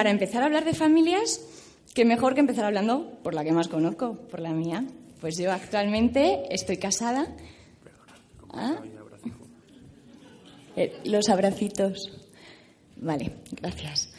[0.00, 1.42] para empezar a hablar de familias,
[1.92, 4.82] qué mejor que empezar hablando por la que más conozco, por la mía.
[5.20, 7.26] Pues yo actualmente estoy casada.
[8.50, 8.76] ¿Ah?
[10.74, 12.18] Eh, los abracitos.
[12.96, 14.10] Vale, gracias.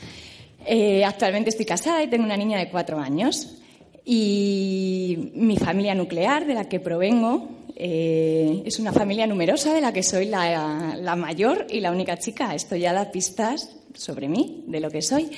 [0.67, 3.57] Eh, actualmente estoy casada y tengo una niña de cuatro años.
[4.05, 9.91] Y mi familia nuclear, de la que provengo, eh, es una familia numerosa de la
[9.91, 12.53] que soy la, la, mayor y la única chica.
[12.53, 15.31] Esto ya da pistas sobre mí, de lo que soy.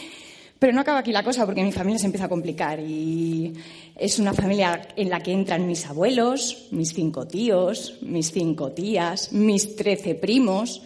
[0.64, 3.52] Pero no acaba aquí la cosa porque mi familia se empieza a complicar y
[3.98, 9.34] es una familia en la que entran mis abuelos, mis cinco tíos, mis cinco tías,
[9.34, 10.82] mis trece primos,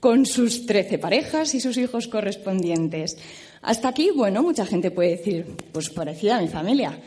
[0.00, 3.18] con sus trece parejas y sus hijos correspondientes.
[3.62, 7.00] Hasta aquí, bueno, mucha gente puede decir, pues parecida a mi familia.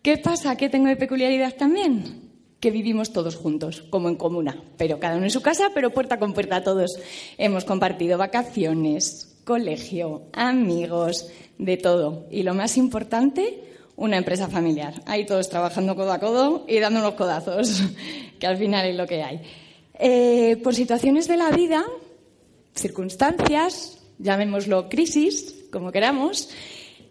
[0.00, 0.56] ¿Qué pasa?
[0.56, 2.22] ¿Qué tengo de peculiaridad también?
[2.60, 6.18] que vivimos todos juntos, como en comuna, pero cada uno en su casa, pero puerta
[6.18, 6.98] con puerta todos.
[7.36, 11.28] Hemos compartido vacaciones, colegio, amigos,
[11.58, 12.26] de todo.
[12.30, 13.60] Y lo más importante,
[13.96, 15.02] una empresa familiar.
[15.06, 17.82] Ahí todos trabajando codo a codo y dando unos codazos,
[18.38, 19.40] que al final es lo que hay.
[19.98, 21.84] Eh, por situaciones de la vida,
[22.74, 26.48] circunstancias, llamémoslo crisis, como queramos,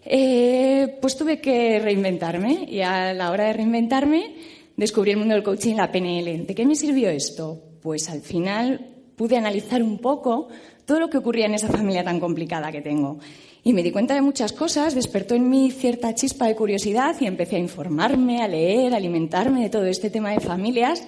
[0.05, 4.35] eh, pues tuve que reinventarme y a la hora de reinventarme
[4.75, 6.45] descubrí el mundo del coaching, la PNL.
[6.45, 7.61] ¿De qué me sirvió esto?
[7.81, 10.49] Pues al final pude analizar un poco
[10.85, 13.19] todo lo que ocurría en esa familia tan complicada que tengo.
[13.63, 17.25] Y me di cuenta de muchas cosas, despertó en mí cierta chispa de curiosidad y
[17.25, 21.07] empecé a informarme, a leer, a alimentarme de todo este tema de familias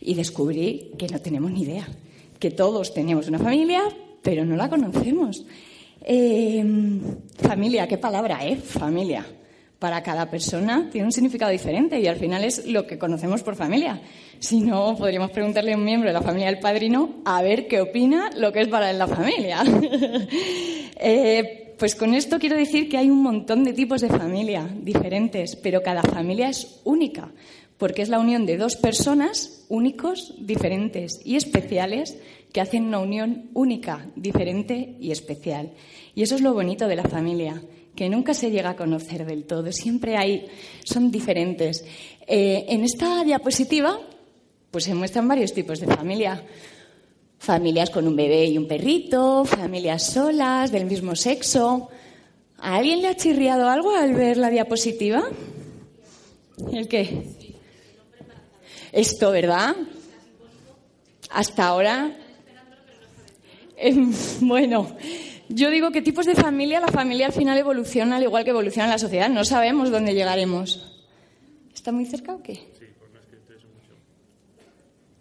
[0.00, 1.88] y descubrí que no tenemos ni idea,
[2.38, 3.82] que todos tenemos una familia,
[4.22, 5.44] pero no la conocemos.
[6.02, 6.64] Eh,
[7.36, 8.56] familia, qué palabra, ¿eh?
[8.56, 9.26] Familia.
[9.78, 13.54] Para cada persona tiene un significado diferente y al final es lo que conocemos por
[13.54, 14.00] familia.
[14.40, 17.80] Si no, podríamos preguntarle a un miembro de la familia del padrino a ver qué
[17.80, 19.62] opina lo que es para él la familia.
[20.96, 25.54] eh, pues con esto quiero decir que hay un montón de tipos de familia diferentes,
[25.54, 27.30] pero cada familia es única,
[27.76, 32.18] porque es la unión de dos personas únicos, diferentes y especiales
[32.52, 35.70] que hacen una unión única, diferente y especial.
[36.16, 37.62] Y eso es lo bonito de la familia,
[37.98, 40.46] que nunca se llega a conocer del todo, siempre hay,
[40.84, 41.84] son diferentes.
[42.28, 43.98] Eh, en esta diapositiva,
[44.70, 46.40] pues se muestran varios tipos de familia.
[47.40, 51.88] Familias con un bebé y un perrito, familias solas, del mismo sexo.
[52.58, 55.24] ¿A alguien le ha chirriado algo al ver la diapositiva?
[56.72, 57.24] ¿El qué?
[58.92, 59.74] Esto, ¿verdad?
[61.30, 62.16] Hasta ahora.
[63.76, 64.96] Em, bueno,
[65.48, 68.88] yo digo que tipos de familia, la familia al final evoluciona al igual que evoluciona
[68.88, 69.28] la sociedad.
[69.28, 71.06] No sabemos dónde llegaremos.
[71.74, 72.60] ¿Está muy cerca o qué?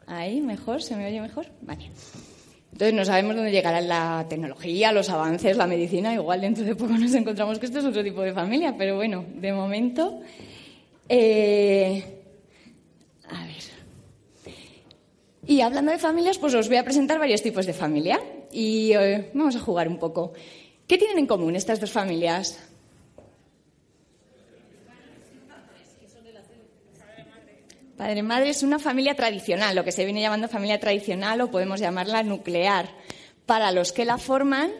[0.06, 1.48] Ahí, mejor, ¿se me oye mejor?
[1.62, 1.92] Vale.
[2.72, 6.14] Entonces no sabemos dónde llegará la tecnología, los avances, la medicina.
[6.14, 9.26] Igual dentro de poco nos encontramos que esto es otro tipo de familia, pero bueno,
[9.36, 10.22] de momento.
[11.10, 12.04] Eh,
[13.30, 14.54] a ver.
[15.48, 18.20] Y hablando de familias, pues os voy a presentar varios tipos de familia.
[18.58, 20.34] Y eh, vamos a jugar un poco.
[20.88, 22.58] ¿Qué tienen en común estas dos familias?
[27.96, 32.24] Padre-madre es una familia tradicional, lo que se viene llamando familia tradicional o podemos llamarla
[32.24, 32.90] nuclear.
[33.46, 34.72] Para los que la forman,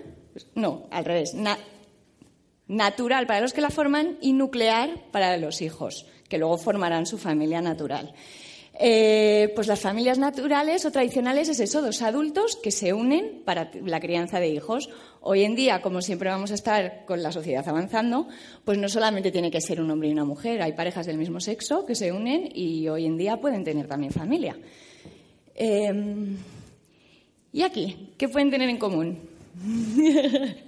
[0.56, 1.36] no, al revés,
[2.68, 7.20] natural para los que la forman y nuclear para los hijos, que luego formarán su
[7.20, 8.16] familia natural.
[8.80, 13.72] Eh, pues las familias naturales o tradicionales es eso, dos adultos que se unen para
[13.84, 14.90] la crianza de hijos.
[15.22, 18.28] Hoy en día, como siempre vamos a estar con la sociedad avanzando,
[18.64, 21.40] pues no solamente tiene que ser un hombre y una mujer, hay parejas del mismo
[21.40, 24.56] sexo que se unen y hoy en día pueden tener también familia.
[25.56, 26.38] Em,
[27.52, 28.14] ¿Y aquí?
[28.18, 29.18] ¿Qué pueden tener en común?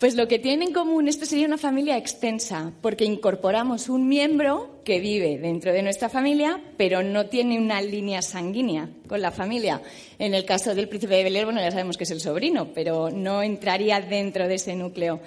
[0.00, 4.80] Pues lo que tienen en común, esto sería una familia extensa, porque incorporamos un miembro
[4.82, 9.82] que vive dentro de nuestra familia, pero no tiene una línea sanguínea con la familia.
[10.18, 13.10] En el caso del príncipe de Bel bueno, ya sabemos que es el sobrino, pero
[13.10, 15.20] no entraría dentro de ese núcleo.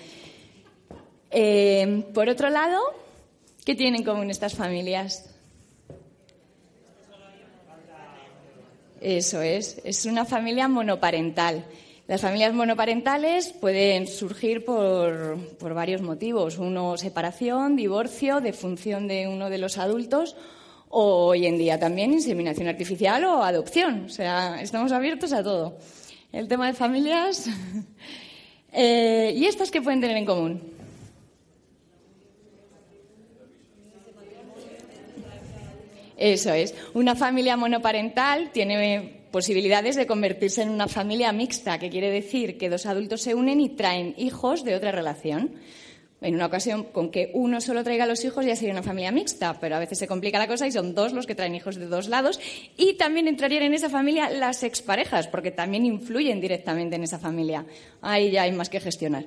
[1.30, 2.82] Eh, por otro lado,
[3.64, 5.30] ¿qué tienen en común estas familias?
[9.00, 11.64] Eso es, es una familia monoparental.
[12.06, 15.40] Las familias monoparentales pueden surgir por,
[15.74, 16.58] varios motivos.
[16.58, 20.36] Uno, separación, divorcio, defunción de uno de los adultos
[20.90, 24.04] o hoy en día también inseminación artificial o adopción.
[24.06, 25.78] O sea, estamos abiertos a todo.
[26.34, 27.50] El tema de familias.
[28.76, 30.60] Eh, ¿Y estas qué pueden tener en común?
[36.18, 36.74] Eso es.
[36.96, 42.70] Una familia monoparental tiene posibilidades de convertirse en una familia mixta, que quiere decir que
[42.70, 45.56] dos adultos se unen y traen hijos de otra relación.
[46.22, 49.60] En una ocasión, con que uno solo traiga los hijos ya sería una familia mixta,
[49.60, 51.88] pero a veces se complica la cosa y son dos los que traen hijos de
[51.88, 52.40] dos lados.
[52.78, 57.66] Y también entrarían en esa familia las exparejas, porque también influyen directamente en esa familia.
[58.02, 59.26] Ahí ya hay más que gestionar.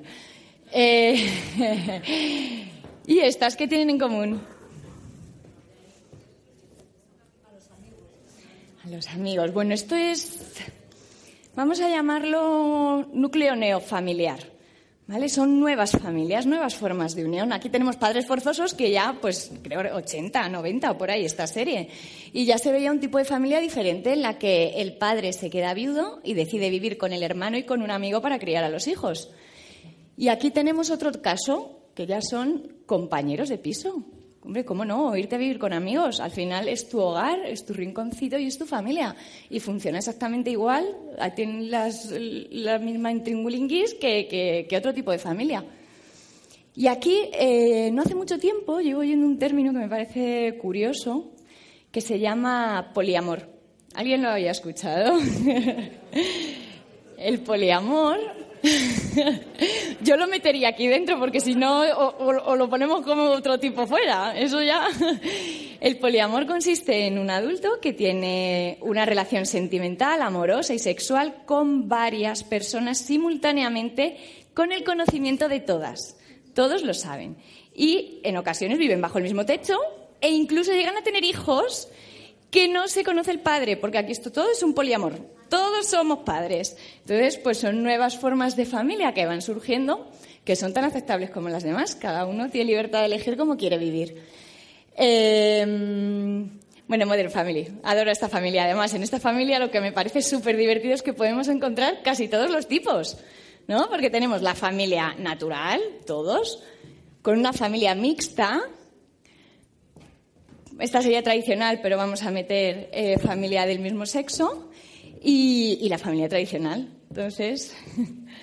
[0.71, 1.19] Eh,
[3.05, 4.56] ¿Y estas qué tienen en común?
[8.91, 9.51] Los amigos.
[9.53, 10.39] Bueno, esto es,
[11.55, 14.39] vamos a llamarlo núcleo neofamiliar.
[15.07, 15.29] ¿Vale?
[15.29, 17.53] Son nuevas familias, nuevas formas de unión.
[17.53, 21.89] Aquí tenemos padres forzosos que ya, pues, creo 80, 90 o por ahí esta serie.
[22.33, 25.49] Y ya se veía un tipo de familia diferente en la que el padre se
[25.49, 28.69] queda viudo y decide vivir con el hermano y con un amigo para criar a
[28.69, 29.31] los hijos.
[30.17, 34.03] Y aquí tenemos otro caso, que ya son compañeros de piso.
[34.47, 35.13] Hombre, ¿cómo no?
[35.17, 36.21] Irte a vivir con amigos.
[36.21, 39.13] Al final es tu hogar, es tu rinconcito y es tu familia.
[39.49, 40.85] Y funciona exactamente igual.
[41.35, 45.65] Tienen las, la misma intringulinguis que, que, otro tipo de familia.
[46.75, 51.33] Y aquí, eh, no hace mucho tiempo, llevo oyendo un término que me parece curioso,
[51.91, 53.49] que se llama poliamor.
[53.95, 55.19] ¿Alguien lo había escuchado?
[57.17, 58.17] El poliamor
[60.01, 64.37] Yo lo metería aquí dentro porque si no, o, lo ponemos como otro tipo fuera.
[64.37, 64.87] Eso ya.
[65.79, 71.87] El poliamor consiste en un adulto que tiene una relación sentimental, amorosa y sexual con
[71.87, 74.17] varias personas simultáneamente
[74.53, 76.17] con el conocimiento de todas.
[76.53, 77.37] Todos lo saben.
[77.75, 79.77] Y en ocasiones viven bajo el mismo techo
[80.19, 81.89] e incluso llegan a tener hijos
[82.49, 85.13] que no se conoce el padre, porque aquí esto todo es un poliamor.
[85.49, 86.77] Todos somos padres.
[87.01, 90.09] Entonces, pues son nuevas formas de familia que van surgiendo,
[90.43, 91.95] que son tan aceptables como las demás.
[91.95, 94.21] Cada uno tiene libertad de elegir cómo quiere vivir.
[94.95, 96.49] Em,
[96.87, 97.67] bueno, Modern Family.
[97.83, 98.63] Adoro esta familia.
[98.63, 102.27] Además, en esta familia lo que me parece súper divertido es que podemos encontrar casi
[102.27, 103.17] todos los tipos,
[103.67, 103.89] ¿no?
[103.89, 106.63] Porque tenemos la familia natural, todos,
[107.21, 108.61] con una familia mixta.
[110.79, 114.69] Esta sería tradicional, pero vamos a meter eh, familia del mismo sexo
[115.21, 116.87] y, la familia tradicional.
[117.09, 117.75] Entonces,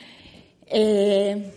[0.66, 1.52] eh,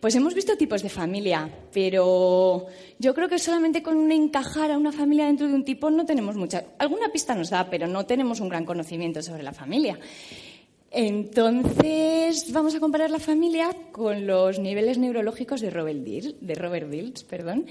[0.00, 2.66] pues hemos visto tipos de familia, pero
[2.98, 6.34] yo creo que solamente con encajar a una familia dentro de un tipo no tenemos
[6.36, 6.64] mucha.
[6.78, 9.98] Alguna pista nos da, pero no tenemos un gran conocimiento sobre la familia.
[10.94, 17.24] Entonces, vamos a comparar la familia con los niveles neurológicos de Robert, Dills.
[17.24, 17.64] Perdón.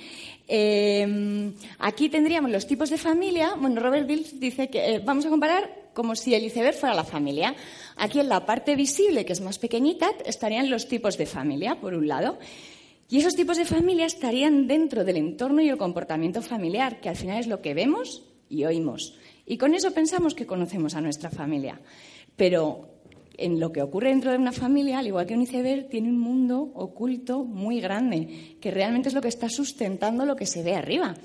[0.47, 3.53] Em, aquí tendríamos los tipos de familia.
[3.59, 7.03] Bueno, Robert Dills dice que eh, vamos a comparar como si el iceberg fuera la
[7.03, 7.53] familia.
[7.95, 11.93] Aquí en la parte visible, que es más pequeñita, estarían los tipos de familia, por
[11.93, 12.39] un lado.
[13.07, 17.17] Y esos tipos de familia estarían dentro del entorno y el comportamiento familiar, que al
[17.17, 19.15] final es lo que vemos y oímos.
[19.45, 21.79] Y con eso pensamos que conocemos a nuestra familia.
[22.35, 22.90] Pero
[23.41, 26.19] en lo que ocurre dentro de una familia, al igual que un iceberg, tiene un
[26.19, 30.75] mundo oculto muy grande, que realmente es lo que está sustentando lo que se ve
[30.75, 31.15] arriba.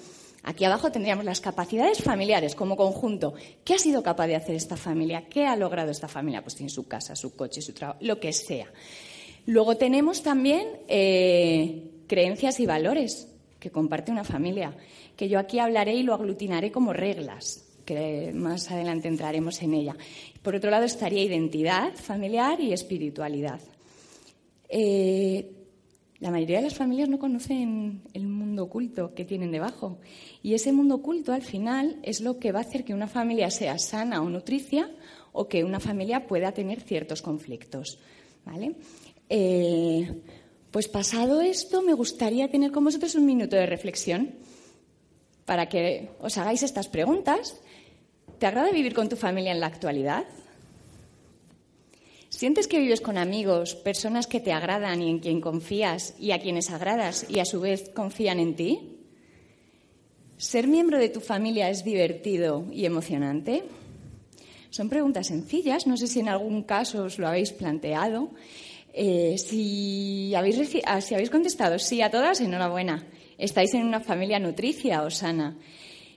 [0.42, 3.35] Aquí abajo tendríamos las capacidades familiares como conjunto.
[3.64, 5.26] ¿Qué ha sido capaz de hacer esta familia?
[5.28, 6.42] ¿Qué ha logrado esta familia?
[6.42, 8.66] Pues tiene su casa, su coche, su trabajo, lo que sea.
[9.46, 14.76] Luego tenemos también eh, creencias y valores que comparte una familia,
[15.16, 19.97] que yo aquí hablaré y lo aglutinaré como reglas que más adelante entraremos en ella.
[20.43, 23.61] Por otro lado estaría identidad familiar y espiritualidad.
[24.69, 25.52] Eh,
[26.19, 29.99] la mayoría de las familias no conocen el mundo oculto que tienen debajo.
[30.43, 33.50] Y ese mundo oculto, al final, es lo que va a hacer que una familia
[33.50, 34.90] sea sana o nutricia
[35.33, 37.99] o que una familia pueda tener ciertos conflictos.
[38.45, 38.76] ¿Vale?
[39.28, 40.23] Eh,
[40.71, 44.35] pues pasado esto, me gustaría tener con vosotros un minuto de reflexión
[45.45, 47.61] para que os hagáis estas preguntas
[48.38, 50.25] ¿Te agrada vivir con tu familia en la actualidad?
[52.28, 56.40] ¿Sientes que vives con amigos, personas que te agradan y en quien confías y a
[56.40, 58.99] quienes agradas y a su vez confían en ti?
[60.37, 63.64] ¿Ser miembro de tu familia es divertido y emocionante?
[64.69, 68.28] Son preguntas sencillas, no sé si en algún caso os lo habéis planteado.
[68.93, 69.37] Eh,
[70.85, 73.07] ah, si habéis contestado sí a todas, enhorabuena.
[73.38, 75.57] Estáis en una familia nutricia o sana.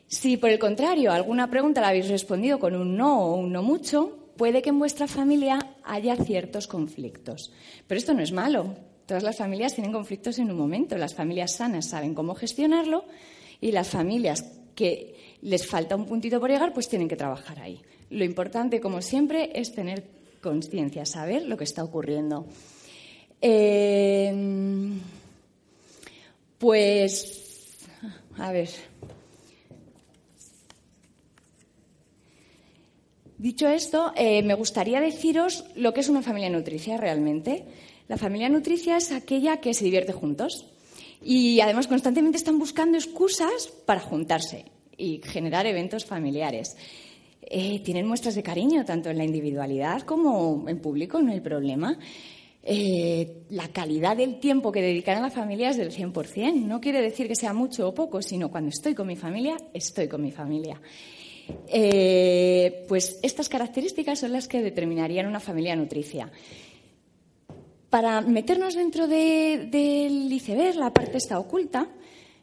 [0.10, 3.62] Si, por el contrario, alguna pregunta la habéis respondido con un no o un no
[3.62, 7.54] mucho, puede que en vuestra familia haya ciertos conflictos.
[7.86, 8.76] Pero esto no es malo.
[9.06, 10.98] Todas las familias tienen conflictos en un momento.
[10.98, 13.06] Las familias sanas saben cómo gestionarlo
[13.62, 17.80] y las familias que les falta un puntito por llegar, pues tienen que trabajar ahí.
[18.10, 20.04] Lo importante, como siempre, es tener
[20.42, 22.48] conciencia, saber lo que está ocurriendo.
[23.40, 24.34] Eh,
[26.58, 27.78] pues,
[28.38, 28.70] a ver,
[33.40, 37.64] Dicho esto, eh, me gustaría deciros lo que es una familia nutricia realmente.
[38.10, 40.66] La familia nutricia es aquella que se divierte juntos
[41.24, 44.66] y además constantemente están buscando excusas para juntarse
[44.98, 46.76] y generar eventos familiares.
[47.42, 51.98] Eh, tienen muestras de cariño tanto en la individualidad como en público, no hay problema.
[52.62, 56.56] Eh, la calidad del tiempo que dedican a la familia es del 100%.
[56.66, 60.10] No quiere decir que sea mucho o poco, sino cuando estoy con mi familia, estoy
[60.10, 60.82] con mi familia.
[61.68, 66.32] Eh, pues estas características son las que determinarían una familia nutricia.
[67.90, 71.90] Para meternos dentro del iceberg, la parte está oculta,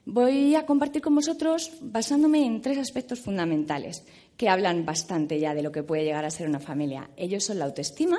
[0.04, 4.04] voy a compartir con vosotros basándome en tres aspectos fundamentales
[4.36, 7.10] que hablan bastante ya de lo que puede llegar a ser una familia.
[7.16, 8.18] Ellos son la autoestima,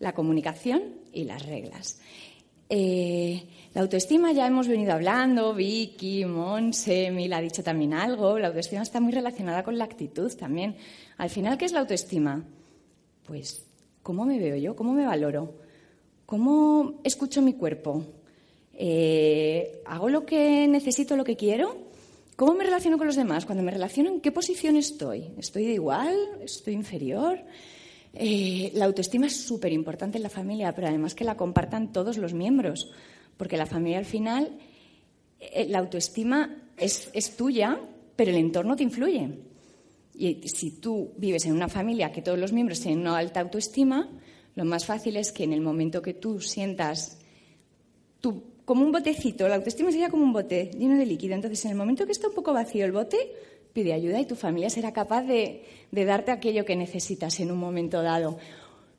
[0.00, 2.00] la comunicación y las reglas.
[2.68, 3.44] Eh,
[3.76, 8.38] la autoestima ya hemos venido hablando, Vicky, Monse, Mil ha dicho también algo.
[8.38, 10.76] La autoestima está muy relacionada con la actitud también.
[11.18, 12.42] Al final, ¿qué es la autoestima?
[13.26, 13.66] Pues,
[14.02, 14.74] ¿cómo me veo yo?
[14.74, 15.58] ¿Cómo me valoro?
[16.24, 18.02] ¿Cómo escucho mi cuerpo?
[18.72, 21.76] Eh, ¿Hago lo que necesito, lo que quiero?
[22.34, 23.44] ¿Cómo me relaciono con los demás?
[23.44, 25.32] Cuando me relaciono, ¿en qué posición estoy?
[25.36, 26.16] ¿Estoy de igual?
[26.42, 27.40] ¿Estoy inferior?
[28.14, 32.16] Eh, la autoestima es súper importante en la familia, pero además que la compartan todos
[32.16, 32.90] los miembros,
[33.36, 34.58] porque la familia al final,
[35.40, 37.78] eh, la autoestima es, es tuya,
[38.16, 39.28] pero el entorno te influye.
[40.14, 44.08] Y si tú vives en una familia que todos los miembros tienen una alta autoestima,
[44.54, 47.18] lo más fácil es que en el momento que tú sientas
[48.66, 51.34] como un botecito, la autoestima sería como un bote lleno de líquido.
[51.34, 53.16] Entonces, en el momento que está un poco vacío el bote,
[53.72, 55.62] pide ayuda y tu familia será capaz de,
[55.92, 58.38] darte aquello que necesitas en un momento dado.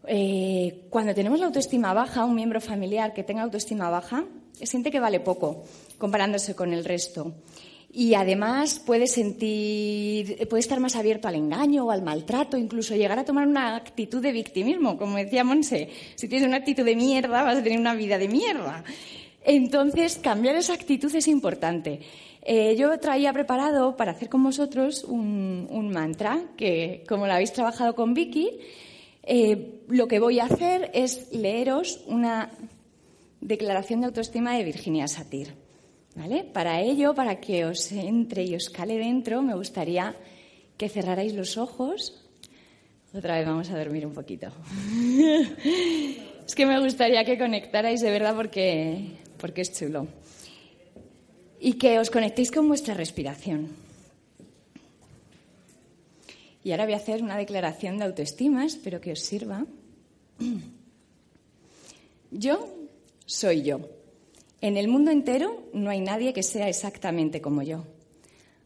[0.07, 4.23] Eh, cuando tenemos la autoestima baja, un miembro familiar que tenga autoestima baja,
[4.53, 5.63] siente que vale poco
[5.97, 7.33] comparándose con el resto.
[7.91, 13.17] Y además puede sentir, puede estar más abierto al engaño o al maltrato, incluso llegar
[13.17, 15.89] a tomar una actitud de victimismo, como decía Monse.
[16.15, 18.83] Si tienes una actitud de mierda, vas a tener una vida de mierda.
[19.43, 22.01] Entonces, cambiar esa actitud es importante.
[22.41, 27.95] Eh, yo traía preparado para hacer con vosotros un, mantra que, como lo habéis trabajado
[27.95, 28.59] con Vicky,
[29.27, 32.51] eh, lo que voy a hacer es leeros una
[33.41, 35.53] declaración de autoestima de Virginia Satir.
[36.53, 40.15] Para ello, para que os entre y os cale dentro, me gustaría
[40.75, 42.25] que cerrarais los ojos.
[43.13, 44.47] Otra vez vamos a dormir un poquito.
[46.47, 50.07] es que me gustaría que conectarais de verdad porque, porque es chulo.
[51.59, 53.86] Y que os conectéis con vuestra respiración.
[56.67, 59.65] Y ahora voy a hacer una declaración de autoestima, espero que os sirva.
[62.31, 62.67] Yo
[63.25, 63.79] soy yo.
[64.59, 67.85] En el mundo entero no hay nadie que sea exactamente como yo.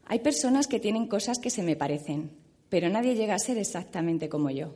[0.06, 2.32] Hay personas que tienen cosas que se me parecen,
[2.68, 4.74] pero nadie llega a ser exactamente como yo.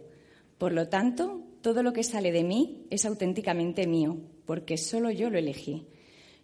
[0.56, 5.30] Por lo tanto, todo lo que sale de mí es auténticamente mío, porque solo yo
[5.30, 5.88] lo elegí.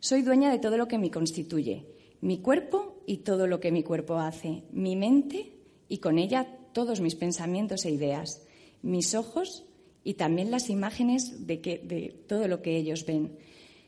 [0.01, 1.87] Soy dueña de todo lo que me constituye,
[2.23, 5.53] mi cuerpo y todo lo que mi cuerpo hace, mi mente
[5.89, 8.43] y con ella todos mis pensamientos e ideas,
[8.83, 9.65] mis ojos
[10.05, 13.39] y también las imágenes de, de todo lo que ellos ven.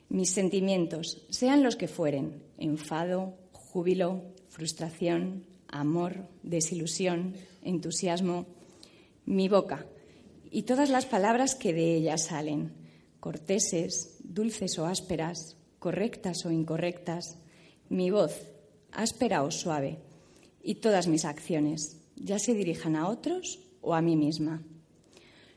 [0.09, 8.47] Mis sentimientos, sean los que fueren, enfado, júbilo, frustración, amor, desilusión, entusiasmo,
[9.27, 9.87] mi boca.
[10.51, 12.73] Y todas las palabras que de ella salen,
[13.19, 17.39] corteses, dulces o ásperas, correctas o incorrectas,
[17.89, 18.49] mi voz,
[18.93, 19.99] áspera o suave,
[20.63, 24.63] y todas mis acciones, ya se dirijan a otros o a mí misma.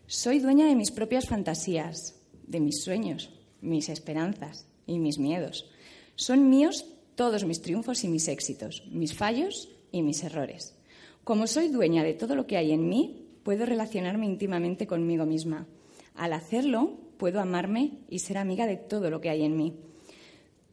[0.05, 3.29] Soy dueña de mis propias fantasías, de mis sueños,
[3.61, 5.69] mis esperanzas y mis miedos.
[6.15, 6.85] Son míos
[7.15, 10.75] todos mis triunfos y mis éxitos, mis fallos y mis errores.
[11.23, 15.67] Como soy dueña de todo lo que hay en mí, puedo relacionarme íntimamente conmigo misma.
[16.15, 19.73] Al hacerlo, puedo amarme y ser amiga de todo lo que hay en mí.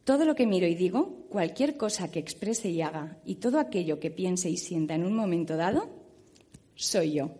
[0.03, 3.99] Todo lo que miro y digo, cualquier cosa que exprese y haga, y todo aquello
[3.99, 5.89] que piense y sienta en un momento dado,
[6.75, 7.31] soy yo.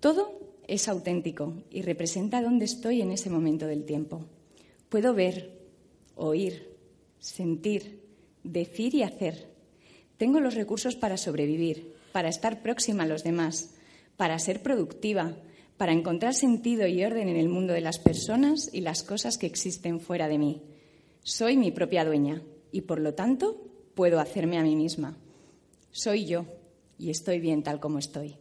[0.00, 4.24] Todo es auténtico y representa dónde estoy en ese momento del tiempo.
[4.88, 5.52] Puedo ver,
[6.14, 6.78] oír,
[7.18, 8.08] sentir,
[8.42, 9.50] decir y hacer.
[10.16, 13.74] Tengo los recursos para sobrevivir, para estar próxima a los demás,
[14.16, 15.36] para ser productiva,
[15.76, 19.46] para encontrar sentido y orden en el mundo de las personas y las cosas que
[19.46, 20.62] existen fuera de mí.
[21.22, 23.56] Soy mi propia dueña y, por lo tanto,
[23.94, 25.16] puedo hacerme a mí misma.
[25.90, 26.46] Soy yo
[26.98, 28.36] y estoy bien tal como estoy.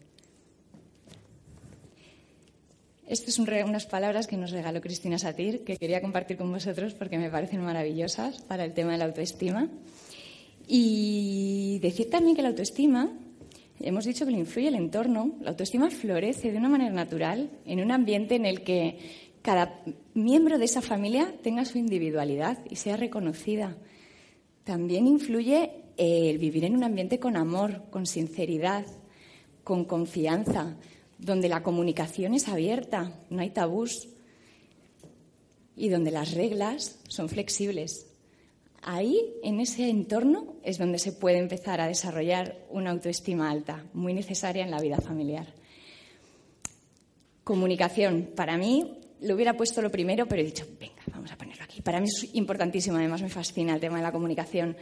[3.08, 7.18] Estas son unas palabras que nos regaló Cristina Satir, que quería compartir con vosotros porque
[7.18, 9.68] me parecen maravillosas para el tema de la autoestima.
[10.68, 13.12] Y decir también que la autoestima
[13.80, 15.32] hemos dicho que le influye el entorno.
[15.42, 19.00] La autoestima florece de una manera natural en un ambiente en el que
[19.42, 19.82] cada
[20.14, 23.76] miembro de esa familia tenga su individualidad y sea reconocida.
[24.70, 28.86] También influye el vivir en un ambiente con amor, con sinceridad,
[29.64, 30.78] con confianza,
[31.18, 34.10] donde la comunicación es abierta, no hay tabús
[35.76, 38.12] y donde las reglas son flexibles.
[38.84, 44.14] Ahí, en ese entorno, es donde se puede empezar a desarrollar una autoestima alta, muy
[44.14, 45.48] necesaria en la vida familiar.
[47.44, 48.30] Comunicación.
[48.36, 51.49] Para mí, lo hubiera puesto lo primero, pero he dicho, venga, vamos a ponerlo
[51.84, 54.76] Para mí es importantísimo, además me fascina el tema de la comunicación.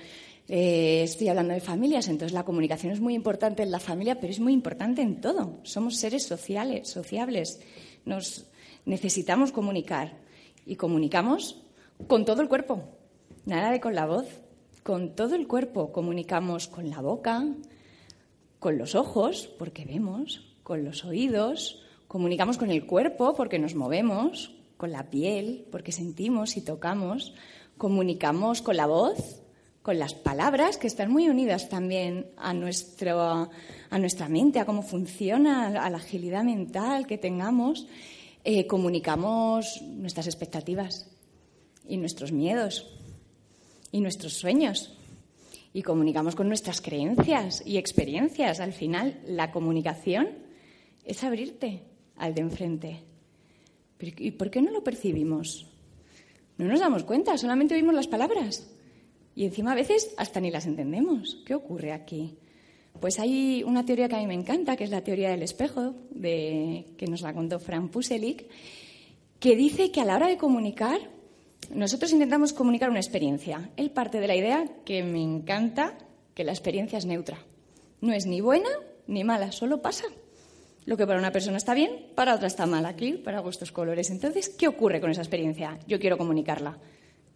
[0.48, 4.32] Eh, estoy hablando de familias, entonces la comunicación es muy importante en la familia, pero
[4.32, 5.60] es muy importante en todo.
[5.63, 7.60] Somos seres sociales, sociables.
[8.06, 8.46] Nos
[8.86, 10.18] necesitamos comunicar
[10.66, 11.62] y comunicamos
[12.08, 12.84] con todo el cuerpo,
[13.46, 14.27] nada de con la voz,
[14.84, 15.92] con todo el cuerpo.
[15.92, 17.46] Comunicamos con la boca,
[18.60, 24.56] con los ojos, porque vemos, con los oídos, Comunicamos con el cuerpo porque nos movemos,
[24.77, 27.34] con la piel porque sentimos y tocamos.
[27.77, 29.41] Comunicamos con la voz,
[29.81, 33.50] con las palabras que están muy unidas también a, nuestro,
[33.89, 37.88] a nuestra mente, a cómo funciona, a la agilidad mental que tengamos.
[38.43, 41.10] Eh, comunicamos nuestras expectativas
[41.88, 42.98] y nuestros miedos
[43.91, 44.93] y nuestros sueños
[45.74, 48.60] y comunicamos con nuestras creencias y experiencias.
[48.60, 50.30] Al final, la comunicación
[51.06, 51.84] es abrirte,
[52.15, 53.04] al de enfrente.
[53.99, 55.67] ¿Y por qué no lo percibimos?
[56.57, 58.69] No nos damos cuenta, solamente oímos las palabras.
[59.36, 61.43] Y encima a veces hasta ni las entendemos.
[61.45, 62.38] ¿Qué ocurre aquí?
[62.99, 65.93] Pues hay una teoría que a mí me encanta, que es la teoría del espejo,
[66.10, 68.47] de, que nos la contó Frank Puselic,
[69.39, 70.99] que dice que a la hora de comunicar,
[71.69, 73.69] nosotros intentamos comunicar una experiencia.
[73.77, 75.97] Él parte de la idea que me encanta,
[76.33, 77.38] que la experiencia es neutra.
[78.01, 78.69] No es ni buena
[79.05, 80.05] ni mala, solo pasa.
[80.88, 82.86] Lo que para una persona está bien, para otra está mal.
[82.86, 84.10] Aquí, para gustos colores.
[84.10, 85.78] Entonces, ¿qué ocurre con esa experiencia?
[85.86, 86.78] Yo quiero comunicarla.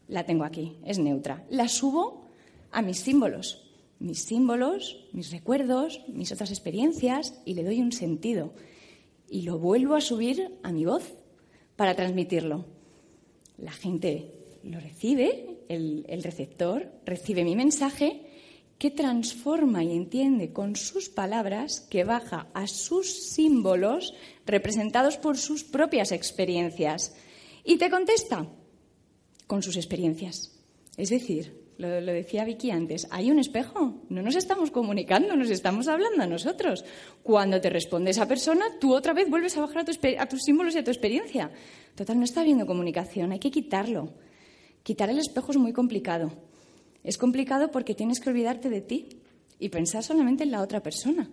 [0.07, 1.43] La tengo aquí, es neutra.
[1.49, 2.29] La subo
[2.71, 3.69] a mis símbolos.
[3.99, 8.53] Mis símbolos, mis recuerdos, mis otras experiencias y le doy un sentido.
[9.29, 11.13] Y lo vuelvo a subir a mi voz
[11.75, 12.63] para transmitirlo.
[13.57, 14.31] La gente
[14.63, 18.30] lo recibe, el, el receptor recibe mi mensaje
[18.81, 24.15] que transforma y entiende con sus palabras, que baja a sus símbolos
[24.47, 27.15] representados por sus propias experiencias.
[27.63, 28.47] Y te contesta
[29.45, 30.59] con sus experiencias.
[30.97, 35.87] Es decir, lo, decía Vicky antes, hay un espejo, no nos estamos comunicando, nos estamos
[35.87, 36.83] hablando a nosotros.
[37.21, 40.73] Cuando te responde esa persona, tú otra vez vuelves a bajar a, a tus símbolos
[40.73, 41.51] y a tu experiencia.
[41.93, 44.15] Total, no está habiendo comunicación, hay que quitarlo.
[44.81, 46.31] Quitar el espejo es muy complicado.
[47.03, 49.09] Es complicado porque tienes que olvidarte de ti
[49.59, 51.29] y pensar solamente en la otra persona.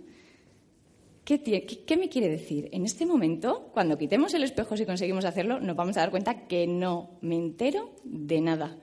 [1.24, 2.70] ¿Qué, me quiere decir?
[2.72, 6.46] En este momento, cuando quitemos el espejo, si conseguimos hacerlo, nos vamos a dar cuenta
[6.46, 8.78] que no me entero de nada.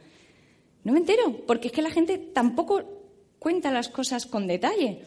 [0.83, 2.83] No me entero, porque es que la gente tampoco
[3.39, 4.99] cuenta las cosas con detalle.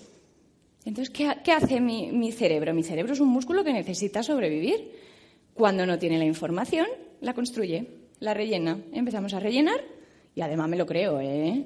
[0.85, 2.75] Entonces, ¿qué, hace mi, mi cerebro?
[2.75, 4.91] Mi cerebro es un músculo que necesita sobrevivir.
[5.55, 6.89] Cuando no tiene la información,
[7.21, 7.87] la construye,
[8.19, 8.81] la rellena.
[8.93, 9.98] Empezamos a rellenar
[10.39, 11.65] y además me lo creo, ¿eh?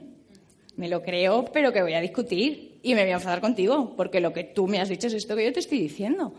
[0.76, 4.18] Me lo creo, pero que voy a discutir y me voy a enfadar contigo, porque
[4.18, 6.32] lo que tú me has dicho es esto que yo te estoy diciendo.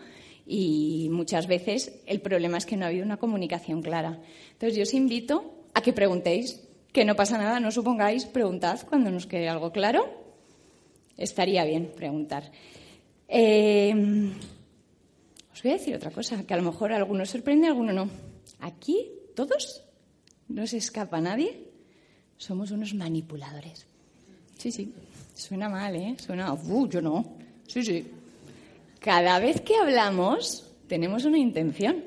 [0.47, 4.19] Y muchas veces el problema es que no ha habido una comunicación clara.
[4.51, 9.11] Entonces yo os invito a que preguntéis, que no pasa nada, no supongáis, preguntad cuando
[9.11, 10.03] nos quede algo claro.
[11.15, 12.51] Estaría bien preguntar.
[13.27, 13.93] Eh,
[15.53, 17.93] os voy a decir otra cosa, que a lo mejor a algunos sorprende, a alguno
[17.93, 18.09] no.
[18.59, 19.83] Aquí, todos,
[20.47, 21.72] no se escapa nadie
[22.37, 23.85] somos unos manipuladores.
[24.57, 24.93] Sí, sí.
[25.35, 26.15] Suena mal, ¿eh?
[26.19, 27.25] Suena, uh, yo no.
[27.67, 28.05] Sí, sí.
[28.99, 32.03] Cada vez que hablamos, tenemos una intención.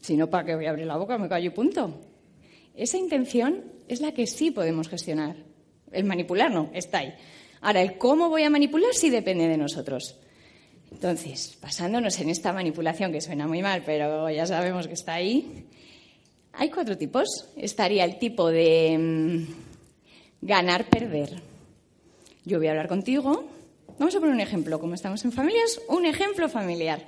[0.00, 1.18] Si no, ¿para qué voy a abrir la boca?
[1.18, 2.00] Me callo y punto.
[2.74, 5.36] Esa intención es la que sí podemos gestionar.
[5.92, 7.14] El manipular no, está ahí.
[7.60, 10.18] Ahora, el cómo voy a manipular sí depende de nosotros.
[10.90, 15.66] Entonces, basándonos en esta manipulación que suena muy mal, pero ya sabemos que está ahí,
[16.56, 17.28] hay cuatro tipos.
[17.56, 21.40] Estaría el tipo de mm, ganar-perder.
[22.44, 23.44] Yo voy a hablar contigo.
[23.98, 24.80] Vamos a poner un ejemplo.
[24.80, 27.06] Como estamos en familias, un ejemplo familiar.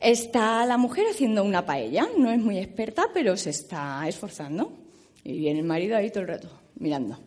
[0.00, 2.08] Está la mujer haciendo una paella.
[2.16, 4.72] No es muy experta, pero se está esforzando.
[5.24, 7.18] Y viene el marido ahí todo el rato, mirando.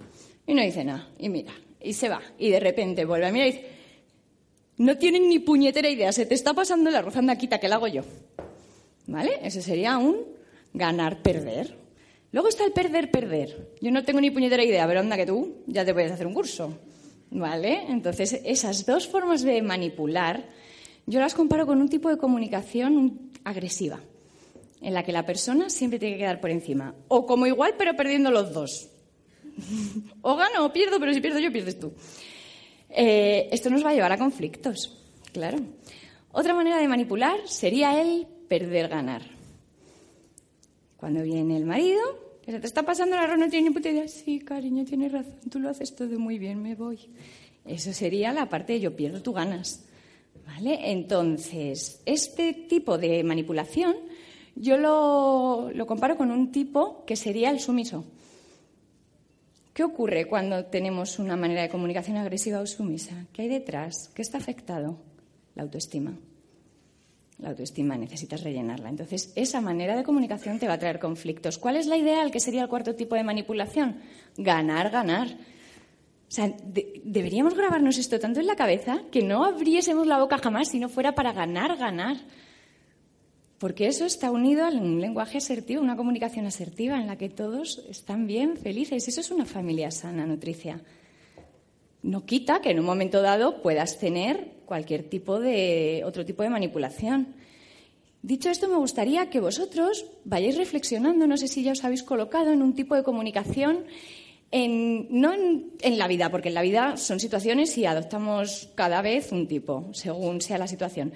[0.48, 1.08] Y no dice nada.
[1.20, 1.54] Y mira.
[1.80, 2.22] Y se va.
[2.40, 3.66] Y de repente vuelve a mirar y dice,
[4.78, 6.12] no tienen ni puñetera idea.
[6.14, 7.16] Se te está pasando la arroz.
[7.16, 8.04] Anda, quita, que la hago yo.
[9.08, 9.40] ¿Vale?
[9.44, 10.41] Ese sería un
[10.74, 11.78] ganar, perder.
[12.32, 13.74] Luego está el perder, perder.
[13.82, 16.34] Yo no tengo ni puñetera idea, pero anda que tú ya te puedes hacer un
[16.34, 16.78] curso.
[17.30, 17.86] ¿Vale?
[17.88, 20.50] Entonces, esas dos formas de manipular,
[21.06, 24.00] yo las comparo con un tipo de comunicación agresiva,
[24.82, 26.94] en la que la persona siempre tiene que quedar por encima.
[27.08, 28.90] O como igual, pero perdiendo los dos.
[30.22, 31.94] o gano o pierdo, pero si pierdo yo, pierdes tú.
[32.90, 34.98] Eh, esto nos va a llevar a conflictos,
[35.32, 35.60] claro.
[36.34, 39.41] Otra manera de manipular sería el perder-ganar.
[41.02, 42.00] Cuando viene el marido,
[42.46, 44.08] se te está pasando la arroz, no tiene ni puta idea.
[44.08, 47.10] Sí, cariño, tienes razón, tú lo haces todo muy bien, me voy.
[47.66, 49.84] Eso sería la parte de yo pierdo, tú ganas.
[50.46, 50.92] ¿Vale?
[50.92, 53.96] Entonces, este tipo de manipulación
[54.56, 58.06] yo lo comparo con un tipo que sería el sumiso.
[59.74, 63.26] ¿Qué ocurre cuando tenemos una manera de comunicación agresiva o sumisa?
[63.34, 64.12] ¿Qué hay detrás?
[64.14, 65.00] ¿Qué está afectado?
[65.56, 66.16] La autoestima.
[67.42, 68.90] La autoestima necesitas rellenarla.
[68.90, 71.58] Entonces, esa manera de comunicación te va a traer conflictos.
[71.58, 73.98] ¿Cuál es la ideal que sería el cuarto tipo de manipulación?
[74.38, 75.28] Ganar, ganar.
[75.28, 76.54] O sea,
[77.04, 80.88] deberíamos grabarnos esto tanto en la cabeza que no abriésemos la boca jamás si no
[80.88, 82.18] fuera para ganar, ganar.
[83.58, 87.84] Porque eso está unido a un lenguaje asertivo, una comunicación asertiva en la que todos
[87.90, 89.08] están bien, felices.
[89.08, 90.80] Eso es una familia sana, nutricia.
[92.04, 96.50] No quita que en un momento dado puedas tener cualquier tipo de otro tipo de
[96.50, 97.36] manipulación.
[98.24, 102.52] Dicho esto, me gustaría que vosotros vayáis reflexionando, no sé si ya os habéis colocado
[102.52, 103.86] en un tipo de comunicación,
[104.52, 109.32] no en, en, la vida, porque en la vida son situaciones y adoptamos cada vez
[109.32, 111.14] un tipo, según sea la situación.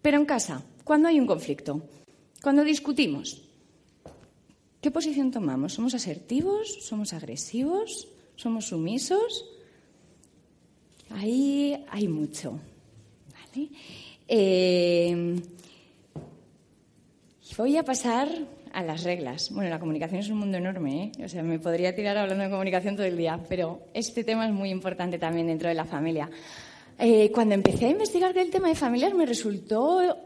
[0.00, 1.82] Pero en casa, cuando hay un conflicto,
[2.42, 3.42] cuando discutimos,
[4.80, 5.74] ¿qué posición tomamos?
[5.74, 6.78] ¿Somos asertivos?
[6.82, 8.08] ¿Somos agresivos?
[8.34, 9.51] ¿Somos sumisos?
[11.22, 12.58] Ahí hay mucho.
[14.26, 15.40] Eh,
[17.56, 18.28] voy a pasar
[18.72, 19.52] a las reglas.
[19.52, 21.24] Bueno, la comunicación es un mundo enorme, ¿eh?
[21.24, 24.52] O sea, me podría tirar hablando de comunicación todo el día, pero este tema es
[24.52, 26.28] muy importante también dentro de la familia.
[26.98, 30.16] Eh, cuando empecé a investigar del tema de familias me resultó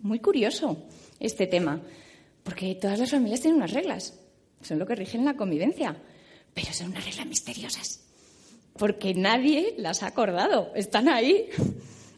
[0.00, 0.88] muy curioso
[1.20, 1.80] este tema,
[2.42, 4.18] porque todas las familias tienen unas reglas,
[4.62, 5.96] son lo que rigen la convivencia,
[6.52, 8.09] pero son unas reglas misteriosas,
[8.76, 11.48] porque nadie las ha acordado, están ahí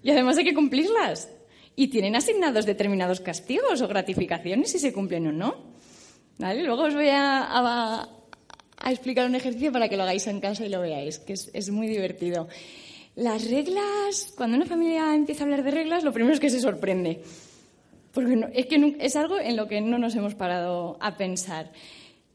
[0.03, 1.29] y además hay que cumplirlas.
[1.75, 5.73] Y tienen asignados determinados castigos o gratificaciones si se cumplen o no.
[6.39, 6.63] ¿Vale?
[6.63, 8.09] Luego os voy a,
[8.87, 11.87] explicar un ejercicio para que lo hagáis en casa y lo veáis, que es muy
[11.87, 12.49] divertido.
[13.15, 16.61] Las reglas, cuando una familia empieza a hablar de reglas, lo primero es que se
[16.61, 17.23] sorprende.
[18.13, 21.73] Porque es que es algo en lo que no nos hemos parado a pensar.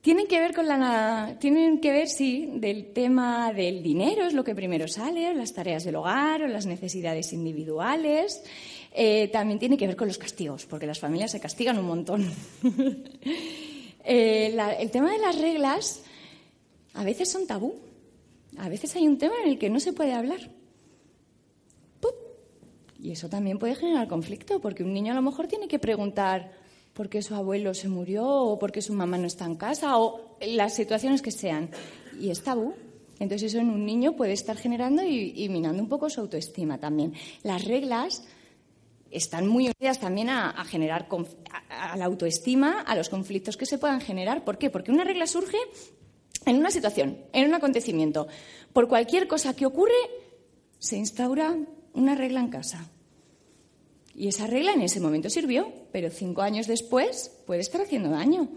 [0.08, 4.42] Tienen que ver con la, tienen que ver sí del tema del dinero es lo
[4.42, 8.42] que primero sale, las tareas del hogar o las necesidades individuales.
[8.94, 12.26] Eh, también tiene que ver con los castigos, porque las familias se castigan un montón.
[14.10, 16.02] Eh, el tema de las reglas
[16.94, 17.76] a veces son tabú.
[18.56, 20.50] A veces hay un tema en el que no se puede hablar.
[23.00, 26.52] Y eso también puede generar conflicto, porque un niño a lo mejor tiene que preguntar
[26.98, 30.00] por qué su abuelo se murió o por qué su mamá no está en casa
[30.00, 31.70] o las situaciones que sean.
[32.20, 32.74] Y es tabú.
[33.20, 37.14] Entonces eso en un niño puede estar generando y, minando un poco su autoestima también.
[37.44, 38.24] Las reglas
[39.12, 41.08] están muy unidas también a, generar
[41.70, 44.44] a, la autoestima, a los conflictos que se puedan generar.
[44.44, 44.72] ¿Por qué?
[44.72, 45.58] Porque una regla surge
[46.48, 48.28] en una situación, en un acontecimiento.
[48.74, 49.94] Por cualquier cosa que ocurre,
[50.80, 51.56] se instaura
[51.94, 52.90] una regla en casa.
[54.18, 58.50] Y esa regla en ese momento sirvió, pero cinco años después puede estar haciendo daño,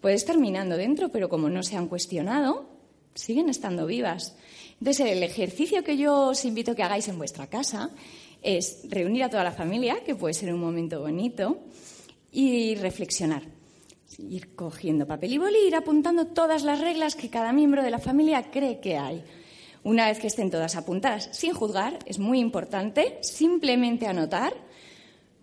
[0.00, 2.70] puede estar minando dentro, pero como no se han cuestionado,
[3.14, 4.36] siguen estando vivas.
[4.78, 7.90] Entonces, el ejercicio que yo os invito a que hagáis en vuestra casa
[8.40, 11.58] es reunir a toda la familia, que puede ser un momento bonito,
[12.30, 13.42] y reflexionar.
[14.16, 17.98] Ir cogiendo papel y boli, ir apuntando todas las reglas que cada miembro de la
[17.98, 19.24] familia cree que hay.
[19.82, 24.69] Una vez que estén todas apuntadas, sin juzgar, es muy importante, simplemente anotar.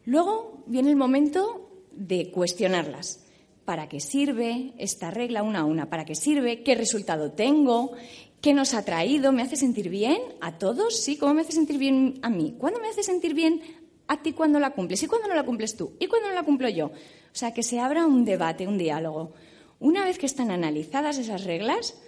[0.08, 3.26] Luego viene el momento de cuestionarlas.
[3.66, 5.90] ¿Para qué sirve esta regla una a una?
[5.90, 6.64] ¿Para qué sirve?
[6.64, 7.92] ¿Qué resultado tengo?
[8.40, 9.34] ¿Qué nos ha traído?
[9.34, 10.18] ¿Me hace sentir bien?
[10.40, 11.04] ¿A todos?
[11.04, 11.18] Sí.
[11.18, 12.56] ¿Cómo me hace sentir bien a mí?
[12.58, 13.62] ¿Cuándo me hace sentir bien
[14.08, 15.04] a ti cuando la cumples?
[15.04, 15.98] ¿Y cuándo no la cumples tú?
[16.00, 16.86] ¿Y cuándo no la cumplo yo?
[16.86, 16.92] O
[17.34, 19.34] sea, que se abra un debate, un diálogo.
[19.82, 22.00] Una vez que están analizadas esas reglas,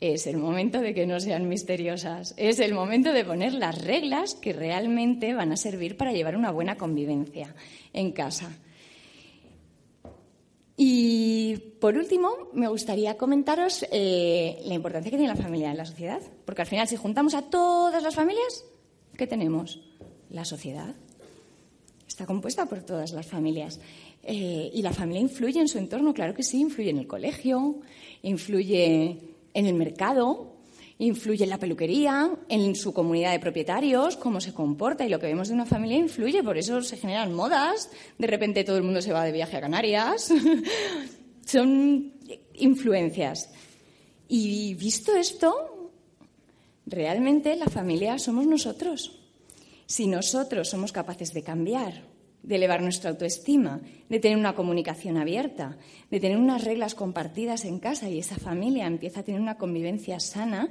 [0.00, 4.34] es el momento de que no sean misteriosas, es el momento de poner las reglas
[4.34, 7.54] que realmente van a servir para llevar una buena convivencia
[7.92, 8.50] en casa.
[10.82, 15.84] Y por último, me gustaría comentaros eh, la importancia que tiene la familia en la
[15.84, 18.64] sociedad, porque al final si juntamos a todas las familias,
[19.18, 19.80] ¿qué tenemos?
[20.30, 20.94] La sociedad.
[22.08, 23.78] Está compuesta por todas las familias.
[24.22, 27.80] Eh, y la familia influye en su entorno, claro que sí, influye en el colegio,
[28.22, 30.56] influye en el mercado,
[30.98, 35.26] influye en la peluquería, en su comunidad de propietarios, cómo se comporta y lo que
[35.26, 39.00] vemos de una familia influye, por eso se generan modas, de repente todo el mundo
[39.00, 40.30] se va de viaje a Canarias,
[41.46, 42.12] son
[42.54, 43.50] influencias.
[44.28, 45.90] Y visto esto,
[46.86, 49.20] realmente la familia somos nosotros.
[49.86, 52.09] Si nosotros somos capaces de cambiar,
[52.42, 55.76] de elevar nuestra autoestima, de tener una comunicación abierta,
[56.10, 60.20] de tener unas reglas compartidas en casa y esa familia empieza a tener una convivencia
[60.20, 60.68] sana,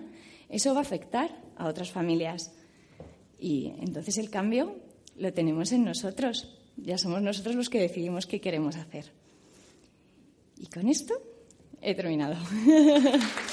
[0.49, 2.51] eso va a afectar a otras familias.
[3.39, 4.77] Y entonces el cambio
[5.17, 6.57] lo tenemos en nosotros.
[6.77, 9.11] Ya somos nosotros los que decidimos qué queremos hacer.
[10.57, 11.13] Y con esto
[11.81, 12.35] he terminado.